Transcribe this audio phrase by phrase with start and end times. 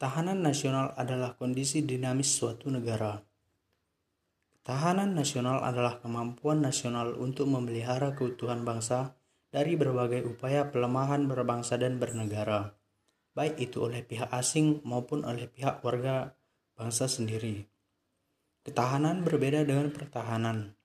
[0.00, 3.20] Ketahanan nasional adalah kondisi dinamis suatu negara.
[4.56, 9.12] Ketahanan nasional adalah kemampuan nasional untuk memelihara keutuhan bangsa
[9.52, 12.72] dari berbagai upaya pelemahan berbangsa dan bernegara,
[13.36, 16.32] baik itu oleh pihak asing maupun oleh pihak warga
[16.80, 17.68] bangsa sendiri.
[18.64, 20.80] Ketahanan berbeda dengan pertahanan.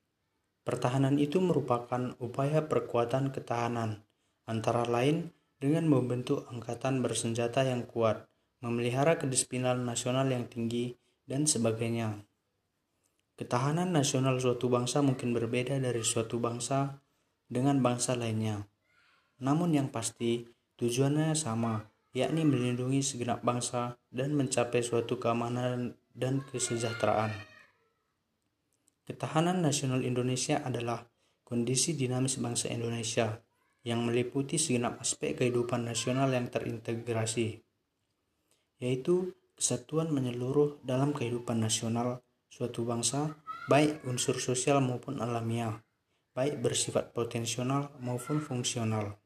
[0.67, 4.03] Pertahanan itu merupakan upaya perkuatan ketahanan,
[4.43, 8.27] antara lain dengan membentuk angkatan bersenjata yang kuat
[8.65, 10.97] memelihara kedisiplinan nasional yang tinggi,
[11.29, 12.25] dan sebagainya.
[13.35, 17.03] Ketahanan nasional suatu bangsa mungkin berbeda dari suatu bangsa
[17.45, 18.63] dengan bangsa lainnya.
[19.43, 20.47] Namun yang pasti,
[20.79, 27.35] tujuannya sama, yakni melindungi segenap bangsa dan mencapai suatu keamanan dan kesejahteraan.
[29.03, 31.03] Ketahanan nasional Indonesia adalah
[31.43, 33.43] kondisi dinamis bangsa Indonesia
[33.85, 37.64] yang meliputi segenap aspek kehidupan nasional yang terintegrasi
[38.79, 43.35] yaitu kesatuan menyeluruh dalam kehidupan nasional suatu bangsa,
[43.71, 45.83] baik unsur sosial maupun alamiah,
[46.35, 49.19] baik bersifat potensial maupun fungsional.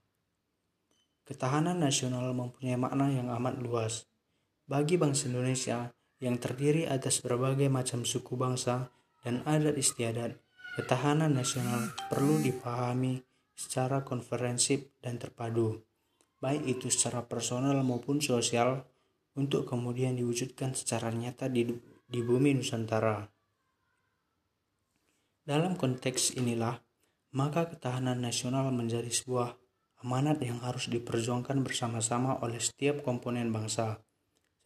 [1.25, 4.09] Ketahanan nasional mempunyai makna yang amat luas.
[4.65, 8.89] Bagi bangsa Indonesia yang terdiri atas berbagai macam suku bangsa
[9.21, 10.37] dan adat istiadat,
[10.77, 13.21] ketahanan nasional perlu dipahami
[13.53, 15.83] secara konferensif dan terpadu,
[16.39, 18.87] baik itu secara personal maupun sosial,
[19.39, 21.63] untuk kemudian diwujudkan secara nyata di,
[22.03, 23.23] di bumi Nusantara.
[25.47, 26.77] Dalam konteks inilah,
[27.31, 29.55] maka ketahanan nasional menjadi sebuah
[30.03, 34.03] amanat yang harus diperjuangkan bersama-sama oleh setiap komponen bangsa,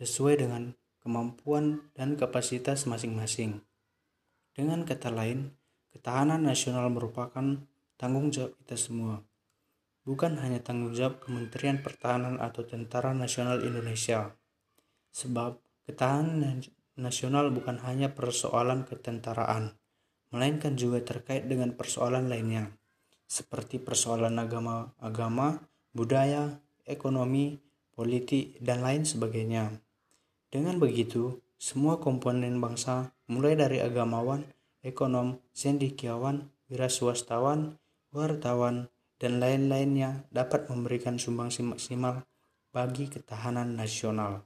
[0.02, 3.62] sesuai dengan kemampuan dan kapasitas masing-masing.
[4.54, 5.54] Dengan kata lain,
[5.94, 7.64] ketahanan nasional merupakan
[7.98, 9.24] tanggung jawab kita semua,
[10.04, 14.36] bukan hanya tanggung jawab Kementerian Pertahanan atau Tentara Nasional Indonesia.
[15.14, 16.66] Sebab ketahanan
[16.98, 19.78] nasional bukan hanya persoalan ketentaraan,
[20.34, 22.74] melainkan juga terkait dengan persoalan lainnya,
[23.30, 25.62] seperti persoalan agama-agama,
[25.94, 26.58] budaya,
[26.90, 27.62] ekonomi,
[27.94, 29.78] politik, dan lain sebagainya.
[30.50, 34.44] Dengan begitu, semua komponen bangsa, mulai dari agamawan,
[34.82, 37.78] ekonom, sendikiawan, wira swastawan,
[38.10, 38.90] wartawan,
[39.22, 42.26] dan lain-lainnya dapat memberikan sumbangsi maksimal
[42.74, 44.44] bagi ketahanan nasional.